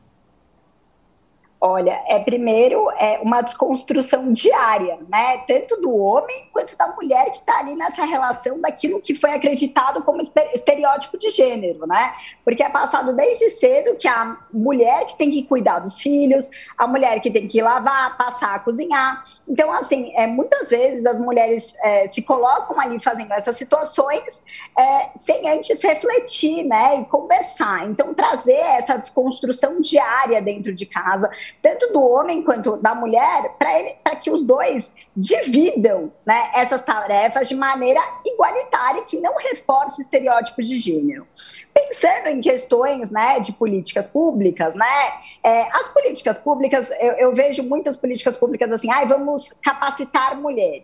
Olha, 1.65 2.03
é 2.09 2.19
primeiro 2.19 2.91
é 2.99 3.19
uma 3.21 3.41
desconstrução 3.41 4.33
diária, 4.33 4.99
né? 5.07 5.37
Tanto 5.47 5.79
do 5.79 5.95
homem 5.95 6.49
quanto 6.51 6.75
da 6.75 6.89
mulher 6.89 7.31
que 7.31 7.37
está 7.37 7.59
ali 7.59 7.73
nessa 7.73 8.03
relação 8.03 8.59
daquilo 8.59 8.99
que 8.99 9.15
foi 9.15 9.31
acreditado 9.31 10.03
como 10.03 10.21
estereótipo 10.53 11.17
de 11.17 11.29
gênero, 11.29 11.87
né? 11.87 12.11
Porque 12.43 12.61
é 12.61 12.69
passado 12.69 13.15
desde 13.15 13.49
cedo 13.51 13.95
que 13.95 14.09
a 14.09 14.37
mulher 14.51 15.05
que 15.05 15.17
tem 15.17 15.31
que 15.31 15.43
cuidar 15.43 15.79
dos 15.79 16.01
filhos, 16.01 16.49
a 16.77 16.85
mulher 16.85 17.21
que 17.21 17.31
tem 17.31 17.47
que 17.47 17.61
lavar, 17.61 18.17
passar, 18.17 18.61
cozinhar. 18.65 19.23
Então, 19.47 19.71
assim, 19.71 20.11
é, 20.17 20.27
muitas 20.27 20.69
vezes 20.69 21.05
as 21.05 21.17
mulheres 21.17 21.73
é, 21.81 22.09
se 22.09 22.21
colocam 22.21 22.77
ali 22.77 22.99
fazendo 22.99 23.31
essas 23.31 23.55
situações 23.55 24.43
é, 24.77 25.11
sem 25.15 25.49
antes 25.49 25.81
refletir, 25.81 26.65
né? 26.65 26.99
E 26.99 27.05
conversar. 27.05 27.89
Então, 27.89 28.13
trazer 28.13 28.51
essa 28.51 28.97
desconstrução 28.97 29.79
diária 29.79 30.41
dentro 30.41 30.73
de 30.73 30.85
casa 30.85 31.31
tanto 31.61 31.93
do 31.93 32.03
homem 32.03 32.43
quanto 32.43 32.77
da 32.77 32.93
mulher, 32.93 33.55
para 33.57 34.15
que 34.15 34.29
os 34.29 34.41
dois 34.43 34.91
dividam 35.15 36.11
né, 36.25 36.51
essas 36.53 36.81
tarefas 36.81 37.47
de 37.47 37.55
maneira 37.55 38.01
igualitária, 38.25 39.03
que 39.03 39.19
não 39.19 39.35
reforce 39.37 40.01
estereótipos 40.01 40.67
de 40.67 40.77
gênero. 40.77 41.27
Pensando 41.73 42.27
em 42.27 42.41
questões 42.41 43.09
né, 43.09 43.39
de 43.39 43.53
políticas 43.53 44.07
públicas, 44.07 44.75
né, 44.75 45.13
é, 45.43 45.61
as 45.71 45.89
políticas 45.89 46.37
públicas, 46.37 46.89
eu, 46.99 47.13
eu, 47.13 47.33
vejo 47.33 47.63
muitas 47.63 47.95
políticas 47.95 48.35
públicas 48.35 48.71
assim, 48.71 48.91
ah, 48.91 49.05
vamos 49.05 49.53
capacitar 49.61 50.35
mulheres. 50.35 50.83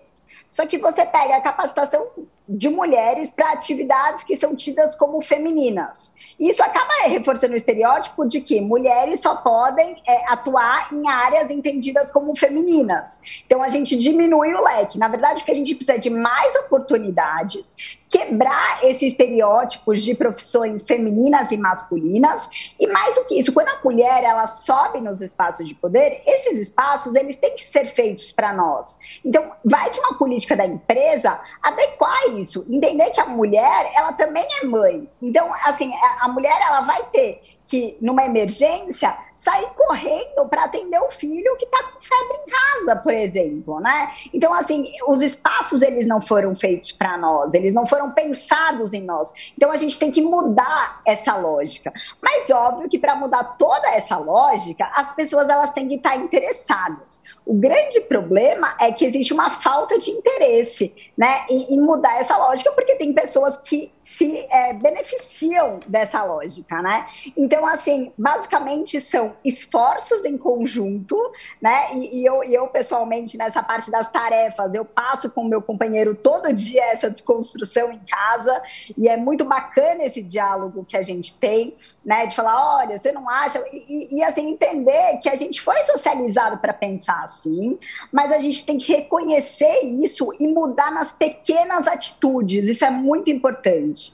Só 0.49 0.65
que 0.65 0.77
você 0.77 1.05
pega 1.05 1.35
a 1.35 1.41
capacitação 1.41 2.07
de 2.51 2.67
mulheres 2.67 3.29
para 3.29 3.51
atividades 3.51 4.23
que 4.23 4.35
são 4.35 4.55
tidas 4.55 4.95
como 4.95 5.21
femininas. 5.21 6.11
Isso 6.39 6.63
acaba 6.63 7.07
reforçando 7.07 7.53
o 7.53 7.57
estereótipo 7.57 8.27
de 8.27 8.41
que 8.41 8.59
mulheres 8.59 9.21
só 9.21 9.35
podem 9.35 9.95
é, 10.07 10.25
atuar 10.31 10.91
em 10.91 11.07
áreas 11.07 11.51
entendidas 11.51 12.09
como 12.09 12.35
femininas. 12.35 13.19
Então 13.45 13.61
a 13.61 13.69
gente 13.69 13.95
diminui 13.95 14.53
o 14.53 14.63
leque. 14.63 14.97
Na 14.97 15.07
verdade, 15.07 15.43
o 15.43 15.45
que 15.45 15.51
a 15.51 15.55
gente 15.55 15.75
precisa 15.75 15.93
é 15.93 15.97
de 15.99 16.09
mais 16.09 16.55
oportunidades, 16.55 17.73
quebrar 18.09 18.83
esses 18.83 19.11
estereótipos 19.11 20.01
de 20.01 20.15
profissões 20.15 20.83
femininas 20.83 21.51
e 21.51 21.57
masculinas. 21.57 22.49
E 22.79 22.87
mais 22.87 23.13
do 23.13 23.25
que 23.25 23.39
isso, 23.39 23.53
quando 23.53 23.69
a 23.69 23.79
mulher 23.83 24.23
ela 24.23 24.47
sobe 24.47 25.01
nos 25.01 25.21
espaços 25.21 25.67
de 25.67 25.75
poder, 25.75 26.23
esses 26.25 26.57
espaços 26.59 27.13
eles 27.15 27.35
têm 27.35 27.55
que 27.55 27.63
ser 27.63 27.85
feitos 27.85 28.31
para 28.31 28.51
nós. 28.51 28.97
Então, 29.23 29.51
vai 29.63 29.89
de 29.91 29.99
uma 29.99 30.17
política 30.17 30.55
da 30.55 30.65
empresa 30.65 31.39
adequar 31.61 32.29
isso, 32.29 32.38
entender 32.69 33.10
que 33.12 33.19
a 33.22 33.25
mulher, 33.25 33.91
ela 33.96 34.13
também 34.13 34.48
é 34.62 34.65
mãe. 34.65 35.10
Então, 35.22 35.51
assim, 35.63 35.91
a 36.19 36.27
mulher, 36.27 36.60
ela 36.62 36.81
vai 36.81 37.03
ter 37.12 37.41
que, 37.69 37.96
numa 38.01 38.25
emergência, 38.25 39.15
sair 39.36 39.69
correndo 39.75 40.48
para 40.50 40.63
atender 40.63 41.00
o 41.00 41.12
filho 41.12 41.55
que 41.58 41.65
está 41.65 41.84
com 41.84 42.01
febre 42.01 42.38
em 42.38 42.50
casa, 42.50 42.96
por 42.96 43.13
exemplo, 43.13 43.79
né? 43.79 44.12
Então, 44.34 44.51
assim, 44.53 44.86
os 45.08 45.22
espaços, 45.22 45.84
eles 45.84 46.08
não 46.08 46.19
foram 46.19 46.55
feitos 46.55 46.91
para 46.91 47.15
nós, 47.15 47.53
eles 47.53 47.74
não 47.74 47.86
foram 47.86 48.12
pensados 48.12 48.91
em 48.91 49.03
nós. 49.03 49.31
Então, 49.55 49.72
a 49.72 49.77
gente 49.77 50.00
tem 50.00 50.12
que 50.12 50.22
mudar 50.22 51.01
essa 51.05 51.36
lógica. 51.36 51.93
Mas, 52.22 52.50
óbvio 52.50 52.89
que 52.89 52.98
para 52.98 53.15
mudar 53.15 53.43
toda 53.60 53.88
essa 53.89 54.17
lógica, 54.17 54.91
as 54.96 55.13
pessoas, 55.13 55.48
elas 55.48 55.69
têm 55.69 55.88
que 55.88 55.96
estar 55.96 56.15
interessadas. 56.15 57.22
O 57.49 57.55
grande 57.55 57.99
problema 58.01 58.75
é 58.79 58.91
que 58.91 59.03
existe 59.03 59.33
uma 59.33 59.49
falta 59.49 59.97
de 59.97 60.11
interesse 60.11 60.93
né, 61.17 61.47
em, 61.49 61.73
em 61.73 61.81
mudar 61.81 62.19
essa 62.19 62.37
lógica, 62.37 62.71
porque 62.73 62.93
tem 62.93 63.11
pessoas 63.11 63.57
que 63.57 63.91
se 64.03 64.47
é, 64.51 64.73
beneficiam 64.73 65.79
dessa 65.87 66.23
lógica, 66.23 66.81
né? 66.81 67.07
Então, 67.37 67.65
assim, 67.65 68.11
basicamente 68.17 68.99
são 69.01 69.33
esforços 69.45 70.25
em 70.25 70.37
conjunto, 70.37 71.15
né? 71.61 71.93
E, 71.93 72.19
e 72.21 72.25
eu, 72.25 72.43
e 72.43 72.53
eu, 72.53 72.67
pessoalmente, 72.67 73.37
nessa 73.37 73.63
parte 73.63 73.91
das 73.91 74.09
tarefas, 74.09 74.73
eu 74.73 74.83
passo 74.83 75.29
com 75.29 75.41
o 75.41 75.47
meu 75.47 75.61
companheiro 75.61 76.15
todo 76.15 76.53
dia 76.53 76.83
essa 76.85 77.09
desconstrução 77.09 77.91
em 77.91 77.99
casa, 77.99 78.61
e 78.97 79.07
é 79.07 79.17
muito 79.17 79.43
bacana 79.45 80.03
esse 80.03 80.23
diálogo 80.23 80.85
que 80.85 80.97
a 80.97 81.01
gente 81.01 81.35
tem, 81.35 81.75
né? 82.05 82.25
De 82.25 82.35
falar, 82.35 82.77
olha, 82.77 82.97
você 82.97 83.11
não 83.11 83.27
acha? 83.27 83.63
E, 83.71 84.17
e 84.17 84.23
assim, 84.23 84.49
entender 84.49 85.17
que 85.21 85.29
a 85.29 85.35
gente 85.35 85.61
foi 85.61 85.81
socializado 85.83 86.57
para 86.57 86.73
pensar 86.73 87.23
assim, 87.39 87.77
mas 88.12 88.31
a 88.31 88.39
gente 88.39 88.65
tem 88.65 88.77
que 88.77 88.91
reconhecer 88.91 89.86
isso 90.03 90.34
e 90.39 90.48
mudar 90.48 90.91
nas 90.91 91.12
pequenas 91.12 91.88
atitudes, 91.88 92.67
isso 92.67 92.84
é 92.84 92.91
muito 92.91 93.29
importante. 93.29 94.13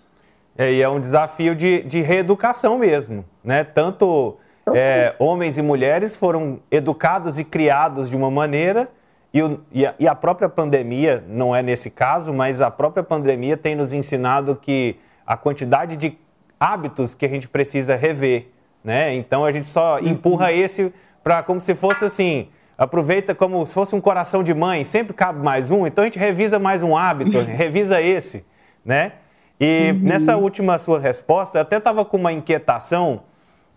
É, 0.58 0.72
e 0.72 0.82
é 0.82 0.88
um 0.88 1.00
desafio 1.00 1.54
de, 1.54 1.82
de 1.84 2.02
reeducação 2.02 2.78
mesmo, 2.78 3.26
né? 3.44 3.64
Tanto 3.64 4.38
é, 4.74 5.14
homens 5.20 5.58
e 5.58 5.62
mulheres 5.62 6.16
foram 6.16 6.60
educados 6.72 7.38
e 7.38 7.44
criados 7.44 8.10
de 8.10 8.16
uma 8.16 8.32
maneira 8.32 8.90
e, 9.34 9.44
o, 9.44 9.60
e, 9.70 9.86
a, 9.86 9.94
e, 10.00 10.08
a, 10.08 10.16
própria 10.16 10.48
pandemia, 10.48 11.22
não 11.28 11.54
é 11.54 11.62
nesse 11.62 11.90
caso, 11.90 12.34
mas 12.34 12.62
a 12.62 12.72
própria 12.72 13.04
pandemia 13.04 13.58
tem 13.58 13.76
nos 13.76 13.92
ensinado 13.92 14.56
que 14.56 14.96
a 15.28 15.36
quantidade 15.36 15.98
de 15.98 16.18
hábitos 16.58 17.14
que 17.14 17.26
a 17.26 17.30
gente 17.30 17.50
precisa 17.50 17.98
rever, 17.98 18.48
né? 18.82 19.14
Então 19.14 19.44
a 19.44 19.52
gente 19.52 19.68
só 19.68 20.00
uhum. 20.00 20.08
empurra 20.08 20.54
esse 20.54 20.94
para 21.22 21.44
como 21.44 21.60
se 21.60 21.76
fosse 21.76 22.06
assim, 22.06 22.48
aproveita 22.78 23.34
como 23.34 23.66
se 23.66 23.74
fosse 23.74 23.96
um 23.96 24.02
coração 24.02 24.44
de 24.44 24.54
mãe, 24.54 24.84
sempre 24.84 25.14
cabe 25.14 25.40
mais 25.40 25.72
um, 25.72 25.88
então 25.88 26.04
a 26.04 26.08
gente 26.08 26.20
revisa 26.20 26.60
mais 26.60 26.84
um 26.84 26.96
hábito, 26.96 27.40
revisa 27.46 28.02
esse, 28.02 28.46
né? 28.84 29.14
E 29.60 29.92
uhum. 29.92 30.00
nessa 30.02 30.36
última 30.36 30.78
sua 30.78 31.00
resposta, 31.00 31.58
eu 31.58 31.62
até 31.62 31.78
estava 31.78 32.04
com 32.04 32.18
uma 32.18 32.34
inquietação 32.34 33.24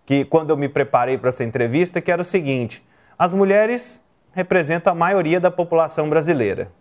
que 0.05 0.25
quando 0.25 0.49
eu 0.49 0.57
me 0.57 0.67
preparei 0.67 1.17
para 1.17 1.29
essa 1.29 1.43
entrevista, 1.43 2.01
que 2.01 2.11
era 2.11 2.21
o 2.21 2.25
seguinte: 2.25 2.83
as 3.17 3.33
mulheres 3.33 4.03
representam 4.33 4.91
a 4.91 4.95
maioria 4.95 5.39
da 5.39 5.49
população 5.49 6.09
brasileira. 6.09 6.71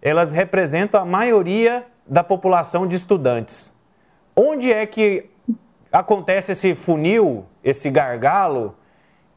Elas 0.00 0.32
representam 0.32 1.00
a 1.00 1.04
maioria 1.04 1.86
da 2.06 2.24
população 2.24 2.86
de 2.86 2.96
estudantes. 2.96 3.72
Onde 4.34 4.72
é 4.72 4.84
que 4.86 5.26
acontece 5.90 6.52
esse 6.52 6.74
funil, 6.74 7.44
esse 7.62 7.90
gargalo, 7.90 8.74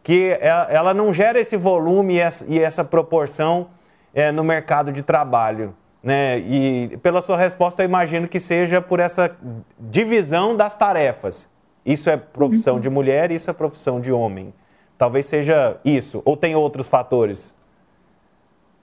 que 0.05 0.37
ela 0.39 0.93
não 0.93 1.11
gera 1.11 1.39
esse 1.39 1.57
volume 1.57 2.19
e 2.47 2.59
essa 2.59 2.83
proporção 2.83 3.69
é, 4.13 4.31
no 4.31 4.43
mercado 4.43 4.91
de 4.91 5.01
trabalho? 5.01 5.75
Né? 6.03 6.37
E 6.37 6.95
pela 7.01 7.23
sua 7.23 7.35
resposta, 7.35 7.81
eu 7.81 7.87
imagino 7.87 8.27
que 8.27 8.39
seja 8.39 8.79
por 8.79 8.99
essa 8.99 9.35
divisão 9.79 10.55
das 10.55 10.77
tarefas. 10.77 11.49
Isso 11.83 12.07
é 12.07 12.17
profissão 12.17 12.79
de 12.79 12.87
mulher, 12.87 13.31
isso 13.31 13.49
é 13.49 13.53
profissão 13.53 13.99
de 13.99 14.11
homem. 14.11 14.53
Talvez 14.95 15.25
seja 15.25 15.77
isso, 15.83 16.21
ou 16.23 16.37
tem 16.37 16.55
outros 16.55 16.87
fatores? 16.87 17.55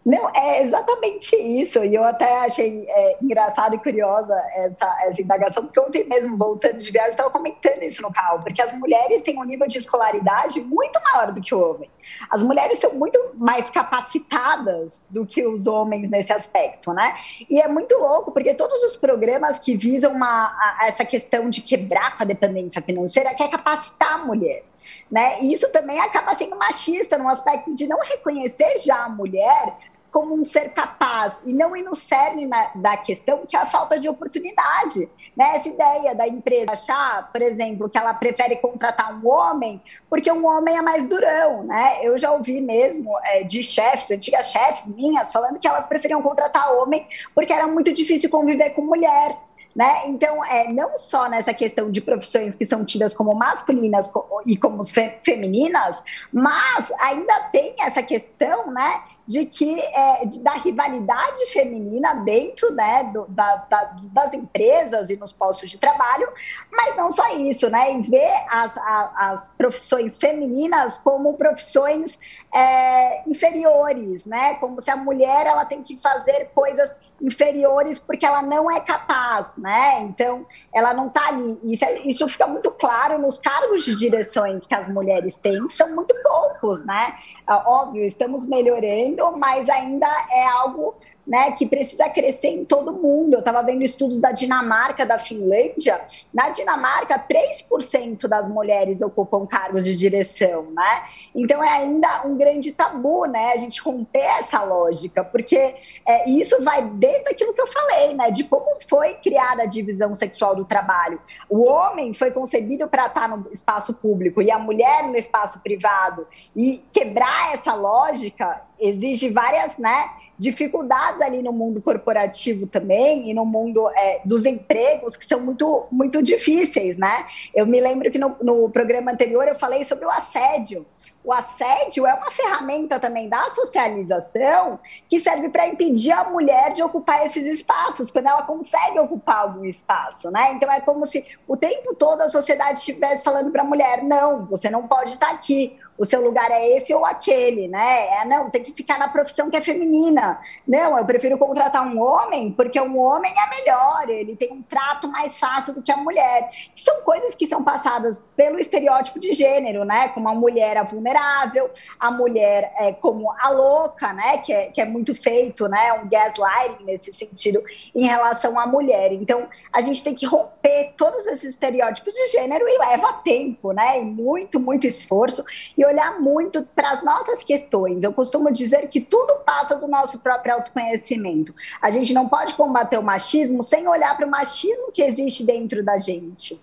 Não, 0.04 0.28
é 0.34 0.62
exatamente 0.62 1.36
isso. 1.36 1.84
E 1.84 1.94
eu 1.94 2.02
até 2.02 2.40
achei 2.40 2.84
é, 2.88 3.18
engraçado 3.22 3.76
e 3.76 3.78
curiosa 3.78 4.34
essa, 4.54 4.96
essa 5.04 5.22
indagação, 5.22 5.64
porque 5.64 5.78
ontem 5.78 6.04
mesmo, 6.04 6.36
voltando 6.36 6.78
de 6.78 6.90
viagem, 6.90 7.10
estava 7.10 7.30
comentando 7.30 7.82
isso 7.82 8.02
no 8.02 8.12
carro, 8.12 8.42
porque 8.42 8.60
as 8.60 8.72
mulheres 8.72 9.20
têm 9.22 9.38
um 9.38 9.44
nível 9.44 9.68
de 9.68 9.78
escolaridade 9.78 10.60
muito 10.60 11.00
maior 11.04 11.32
do 11.32 11.40
que 11.40 11.54
o 11.54 11.70
homem. 11.70 11.88
As 12.28 12.42
mulheres 12.42 12.80
são 12.80 12.92
muito 12.94 13.18
mais 13.34 13.70
capacitadas 13.70 15.00
do 15.08 15.24
que 15.24 15.46
os 15.46 15.68
homens 15.68 16.10
nesse 16.10 16.32
aspecto, 16.32 16.92
né? 16.92 17.14
E 17.48 17.60
é 17.60 17.68
muito 17.68 17.96
louco, 17.96 18.32
porque 18.32 18.54
todos 18.54 18.82
os 18.82 18.96
programas 18.96 19.60
que 19.60 19.76
visam 19.76 20.12
uma, 20.12 20.48
a, 20.80 20.88
essa 20.88 21.04
questão 21.04 21.48
de 21.48 21.60
quebrar 21.60 22.16
com 22.16 22.24
a 22.24 22.26
dependência 22.26 22.82
financeira 22.82 23.34
quer 23.34 23.48
capacitar 23.48 24.14
a 24.14 24.18
mulher. 24.18 24.64
Né? 25.10 25.42
E 25.42 25.52
isso 25.52 25.70
também 25.70 26.00
acaba 26.00 26.34
sendo 26.34 26.56
machista 26.56 27.18
no 27.18 27.28
aspecto 27.28 27.74
de 27.74 27.86
não 27.86 28.00
reconhecer 28.00 28.78
já 28.78 29.04
a 29.04 29.08
mulher 29.08 29.76
como 30.12 30.34
um 30.34 30.44
ser 30.44 30.68
capaz 30.74 31.40
e 31.42 31.54
não 31.54 31.74
ir 31.74 31.82
no 31.82 31.94
cerne 31.94 32.46
na, 32.46 32.70
da 32.74 32.98
questão, 32.98 33.46
que 33.48 33.56
é 33.56 33.60
a 33.60 33.66
falta 33.66 33.98
de 33.98 34.08
oportunidade. 34.10 35.08
Né? 35.34 35.56
Essa 35.56 35.68
ideia 35.70 36.14
da 36.14 36.28
empresa 36.28 36.72
achar, 36.72 37.32
por 37.32 37.40
exemplo, 37.40 37.88
que 37.88 37.96
ela 37.96 38.12
prefere 38.12 38.56
contratar 38.56 39.18
um 39.18 39.26
homem 39.26 39.80
porque 40.10 40.30
um 40.30 40.46
homem 40.46 40.76
é 40.76 40.82
mais 40.82 41.08
durão. 41.08 41.64
Né? 41.64 42.00
Eu 42.02 42.18
já 42.18 42.30
ouvi 42.30 42.60
mesmo 42.60 43.10
é, 43.24 43.42
de 43.42 43.62
chefes, 43.62 44.10
antigas 44.10 44.52
chefes 44.52 44.86
minhas, 44.86 45.32
falando 45.32 45.58
que 45.58 45.66
elas 45.66 45.86
preferiam 45.86 46.20
contratar 46.20 46.70
homem 46.74 47.08
porque 47.34 47.52
era 47.52 47.66
muito 47.66 47.90
difícil 47.90 48.28
conviver 48.28 48.70
com 48.70 48.82
mulher. 48.82 49.38
Né? 49.74 50.06
Então, 50.06 50.44
é, 50.44 50.70
não 50.70 50.94
só 50.98 51.30
nessa 51.30 51.54
questão 51.54 51.90
de 51.90 52.02
profissões 52.02 52.54
que 52.54 52.66
são 52.66 52.84
tidas 52.84 53.14
como 53.14 53.34
masculinas 53.34 54.12
e 54.44 54.54
como 54.54 54.84
fe 54.84 55.14
femininas, 55.22 56.04
mas 56.30 56.92
ainda 57.00 57.44
tem 57.44 57.74
essa 57.80 58.02
questão 58.02 58.70
né, 58.70 59.02
de 59.26 59.46
que 59.46 59.80
é, 59.80 60.26
da 60.40 60.52
rivalidade 60.54 61.46
feminina 61.46 62.14
dentro 62.16 62.72
né, 62.72 63.04
do, 63.12 63.26
da, 63.28 63.56
da, 63.56 63.96
das 64.12 64.32
empresas 64.32 65.10
e 65.10 65.16
nos 65.16 65.32
postos 65.32 65.70
de 65.70 65.78
trabalho, 65.78 66.28
mas 66.70 66.96
não 66.96 67.12
só 67.12 67.36
isso, 67.36 67.70
né, 67.70 67.90
em 67.90 68.00
ver 68.00 68.32
as, 68.48 68.76
a, 68.78 69.12
as 69.16 69.48
profissões 69.50 70.18
femininas 70.18 70.98
como 70.98 71.34
profissões 71.34 72.18
é, 72.52 73.28
inferiores, 73.28 74.24
né, 74.24 74.54
como 74.54 74.80
se 74.80 74.90
a 74.90 74.96
mulher 74.96 75.46
ela 75.46 75.64
tem 75.64 75.82
que 75.82 75.96
fazer 75.96 76.50
coisas 76.54 76.94
inferiores 77.22 77.98
porque 77.98 78.26
ela 78.26 78.42
não 78.42 78.70
é 78.70 78.80
capaz, 78.80 79.54
né? 79.56 80.00
Então, 80.00 80.44
ela 80.74 80.92
não 80.92 81.06
está 81.06 81.28
ali. 81.28 81.60
Isso, 81.62 81.84
é, 81.84 82.00
isso 82.00 82.26
fica 82.28 82.46
muito 82.46 82.70
claro 82.72 83.18
nos 83.18 83.38
cargos 83.38 83.84
de 83.84 83.94
direções 83.94 84.66
que 84.66 84.74
as 84.74 84.88
mulheres 84.88 85.36
têm, 85.36 85.66
que 85.66 85.72
são 85.72 85.94
muito 85.94 86.14
poucos, 86.22 86.84
né? 86.84 87.16
Ah, 87.46 87.62
óbvio, 87.66 88.04
estamos 88.04 88.44
melhorando, 88.44 89.36
mas 89.38 89.68
ainda 89.68 90.08
é 90.30 90.44
algo 90.46 90.94
né, 91.26 91.52
que 91.52 91.66
precisa 91.66 92.08
crescer 92.08 92.48
em 92.48 92.64
todo 92.64 92.92
mundo. 92.92 93.34
Eu 93.34 93.38
estava 93.38 93.62
vendo 93.62 93.82
estudos 93.82 94.20
da 94.20 94.32
Dinamarca, 94.32 95.06
da 95.06 95.18
Finlândia. 95.18 96.00
Na 96.32 96.50
Dinamarca, 96.50 97.18
3% 97.18 98.26
das 98.26 98.48
mulheres 98.48 99.02
ocupam 99.02 99.46
cargos 99.46 99.84
de 99.84 99.94
direção, 99.94 100.70
né? 100.72 101.04
Então 101.34 101.62
é 101.62 101.70
ainda 101.70 102.26
um 102.26 102.36
grande 102.36 102.72
tabu, 102.72 103.26
né? 103.26 103.52
A 103.52 103.56
gente 103.56 103.80
romper 103.80 104.18
essa 104.18 104.62
lógica, 104.62 105.22
porque 105.22 105.74
é, 106.06 106.28
isso 106.28 106.62
vai 106.62 106.82
desde 106.82 107.30
aquilo 107.30 107.54
que 107.54 107.60
eu 107.60 107.68
falei, 107.68 108.14
né? 108.14 108.30
De 108.30 108.44
como 108.44 108.78
foi 108.88 109.14
criada 109.14 109.62
a 109.62 109.66
divisão 109.66 110.14
sexual 110.14 110.56
do 110.56 110.64
trabalho. 110.64 111.20
O 111.48 111.62
homem 111.64 112.12
foi 112.12 112.30
concebido 112.30 112.88
para 112.88 113.06
estar 113.06 113.28
no 113.28 113.46
espaço 113.52 113.94
público 113.94 114.42
e 114.42 114.50
a 114.50 114.58
mulher 114.58 115.04
no 115.04 115.16
espaço 115.16 115.60
privado. 115.60 116.26
E 116.54 116.82
quebrar 116.92 117.54
essa 117.54 117.74
lógica 117.74 118.60
exige 118.80 119.28
várias, 119.28 119.78
né? 119.78 120.10
Dificuldades 120.42 121.22
ali 121.22 121.42
no 121.42 121.52
mundo 121.52 121.80
corporativo 121.80 122.66
também 122.66 123.30
e 123.30 123.34
no 123.34 123.44
mundo 123.44 123.88
é, 123.96 124.20
dos 124.24 124.44
empregos 124.44 125.16
que 125.16 125.24
são 125.24 125.40
muito, 125.40 125.86
muito 125.90 126.20
difíceis, 126.20 126.96
né? 126.96 127.26
Eu 127.54 127.64
me 127.64 127.80
lembro 127.80 128.10
que 128.10 128.18
no, 128.18 128.36
no 128.42 128.68
programa 128.68 129.12
anterior 129.12 129.46
eu 129.46 129.54
falei 129.54 129.84
sobre 129.84 130.04
o 130.04 130.10
assédio. 130.10 130.84
O 131.24 131.32
assédio 131.32 132.04
é 132.04 132.14
uma 132.14 132.30
ferramenta 132.30 132.98
também 132.98 133.28
da 133.28 133.48
socialização 133.50 134.80
que 135.08 135.20
serve 135.20 135.48
para 135.48 135.68
impedir 135.68 136.10
a 136.10 136.24
mulher 136.24 136.72
de 136.72 136.82
ocupar 136.82 137.24
esses 137.24 137.46
espaços, 137.46 138.10
quando 138.10 138.26
ela 138.26 138.42
consegue 138.42 138.98
ocupar 138.98 139.42
algum 139.42 139.64
espaço, 139.64 140.30
né? 140.30 140.52
Então 140.52 140.70
é 140.70 140.80
como 140.80 141.06
se 141.06 141.24
o 141.46 141.56
tempo 141.56 141.94
todo 141.94 142.22
a 142.22 142.28
sociedade 142.28 142.80
estivesse 142.80 143.22
falando 143.22 143.52
para 143.52 143.62
a 143.62 143.64
mulher: 143.64 144.02
não, 144.02 144.46
você 144.46 144.68
não 144.68 144.88
pode 144.88 145.12
estar 145.12 145.30
aqui, 145.30 145.78
o 145.98 146.04
seu 146.04 146.20
lugar 146.20 146.50
é 146.50 146.76
esse 146.76 146.92
ou 146.92 147.04
aquele, 147.04 147.68
né? 147.68 148.08
É, 148.08 148.24
não, 148.24 148.50
tem 148.50 148.62
que 148.62 148.72
ficar 148.72 148.98
na 148.98 149.08
profissão 149.08 149.50
que 149.50 149.56
é 149.56 149.60
feminina. 149.60 150.40
Não, 150.66 150.98
eu 150.98 151.04
prefiro 151.04 151.38
contratar 151.38 151.86
um 151.86 152.00
homem 152.00 152.50
porque 152.50 152.80
um 152.80 152.98
homem 152.98 153.32
é 153.32 153.56
melhor, 153.56 154.08
ele 154.08 154.34
tem 154.34 154.52
um 154.52 154.62
trato 154.62 155.06
mais 155.06 155.38
fácil 155.38 155.74
do 155.74 155.82
que 155.82 155.92
a 155.92 155.96
mulher. 155.96 156.50
São 156.76 157.02
coisas 157.02 157.34
que 157.36 157.46
são 157.46 157.62
passadas 157.62 158.20
pelo 158.34 158.58
estereótipo 158.58 159.20
de 159.20 159.32
gênero, 159.32 159.84
né? 159.84 160.08
Como 160.08 160.28
a 160.28 160.34
mulher 160.34 160.76
é 160.76 160.82
vulnerável, 160.82 161.11
a 161.18 162.10
mulher 162.10 162.72
é 162.78 162.92
como 162.92 163.30
a 163.38 163.50
louca, 163.50 164.12
né? 164.12 164.38
Que 164.38 164.52
é, 164.52 164.66
que 164.66 164.80
é 164.80 164.84
muito 164.84 165.14
feito, 165.14 165.68
né? 165.68 165.92
Um 165.94 166.08
gaslighting 166.08 166.84
nesse 166.84 167.12
sentido 167.12 167.62
em 167.94 168.06
relação 168.06 168.58
à 168.58 168.66
mulher. 168.66 169.12
Então, 169.12 169.48
a 169.72 169.80
gente 169.80 170.02
tem 170.02 170.14
que 170.14 170.26
romper 170.26 170.94
todos 170.96 171.26
esses 171.26 171.50
estereótipos 171.50 172.14
de 172.14 172.28
gênero 172.28 172.68
e 172.68 172.78
leva 172.78 173.12
tempo, 173.24 173.72
né? 173.72 174.00
E 174.00 174.04
muito, 174.04 174.58
muito 174.58 174.86
esforço. 174.86 175.44
E 175.76 175.84
olhar 175.84 176.20
muito 176.20 176.62
para 176.74 176.90
as 176.90 177.02
nossas 177.02 177.42
questões. 177.42 178.02
Eu 178.02 178.12
costumo 178.12 178.52
dizer 178.52 178.88
que 178.88 179.00
tudo 179.00 179.40
passa 179.44 179.76
do 179.76 179.88
nosso 179.88 180.18
próprio 180.18 180.54
autoconhecimento. 180.54 181.54
A 181.80 181.90
gente 181.90 182.12
não 182.12 182.28
pode 182.28 182.54
combater 182.54 182.98
o 182.98 183.02
machismo 183.02 183.62
sem 183.62 183.88
olhar 183.88 184.16
para 184.16 184.26
o 184.26 184.30
machismo 184.30 184.92
que 184.92 185.02
existe 185.02 185.44
dentro 185.44 185.84
da 185.84 185.98
gente. 185.98 186.60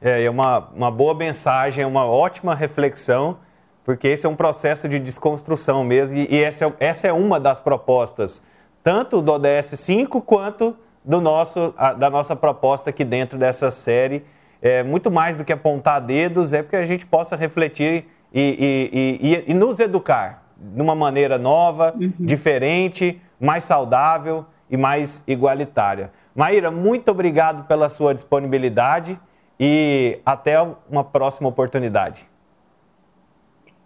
É, 0.00 0.24
é 0.24 0.30
uma, 0.30 0.58
uma 0.74 0.90
boa 0.90 1.14
mensagem, 1.14 1.84
uma 1.84 2.04
ótima 2.04 2.54
reflexão, 2.54 3.38
porque 3.84 4.08
esse 4.08 4.26
é 4.26 4.28
um 4.28 4.36
processo 4.36 4.88
de 4.88 4.98
desconstrução 4.98 5.82
mesmo, 5.84 6.14
e, 6.14 6.26
e 6.30 6.42
essa, 6.42 6.66
é, 6.66 6.72
essa 6.80 7.08
é 7.08 7.12
uma 7.12 7.40
das 7.40 7.60
propostas, 7.60 8.42
tanto 8.82 9.20
do 9.20 9.32
ODS 9.32 9.78
5 9.78 10.20
quanto 10.22 10.76
do 11.04 11.20
nosso, 11.20 11.74
a, 11.76 11.92
da 11.92 12.08
nossa 12.08 12.36
proposta 12.36 12.90
aqui 12.90 13.04
dentro 13.04 13.38
dessa 13.38 13.70
série. 13.70 14.24
É, 14.60 14.82
muito 14.82 15.10
mais 15.10 15.36
do 15.36 15.44
que 15.44 15.52
apontar 15.52 16.00
dedos, 16.00 16.52
é 16.52 16.62
porque 16.62 16.76
a 16.76 16.84
gente 16.84 17.04
possa 17.04 17.34
refletir 17.34 18.06
e, 18.32 18.90
e, 18.92 19.48
e, 19.48 19.50
e 19.50 19.54
nos 19.54 19.80
educar 19.80 20.44
de 20.56 20.80
uma 20.80 20.94
maneira 20.94 21.36
nova, 21.36 21.92
uhum. 21.98 22.12
diferente, 22.20 23.20
mais 23.40 23.64
saudável 23.64 24.46
e 24.70 24.76
mais 24.76 25.22
igualitária. 25.26 26.12
Maíra, 26.34 26.70
muito 26.70 27.10
obrigado 27.10 27.66
pela 27.66 27.88
sua 27.88 28.14
disponibilidade 28.14 29.18
e 29.58 30.20
até 30.24 30.56
uma 30.88 31.02
próxima 31.02 31.48
oportunidade. 31.48 32.26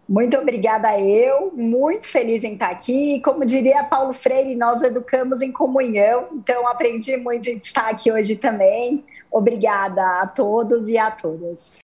Muito 0.09 0.37
obrigada 0.37 0.99
eu, 1.01 1.51
muito 1.53 2.07
feliz 2.07 2.45
em 2.45 2.53
estar 2.53 2.71
aqui. 2.71 3.21
Como 3.23 3.45
diria 3.45 3.83
Paulo 3.83 4.13
Freire, 4.13 4.55
nós 4.55 4.81
educamos 4.81 5.43
em 5.43 5.51
comunhão, 5.51 6.29
então 6.33 6.69
aprendi 6.69 7.17
muito 7.17 7.49
em 7.49 7.57
estar 7.57 7.89
aqui 7.89 8.13
hoje 8.13 8.37
também. 8.37 9.05
Obrigada 9.31 10.23
a 10.23 10.27
todos 10.29 10.89
e 10.89 10.97
a 10.97 11.11
todas. 11.11 11.75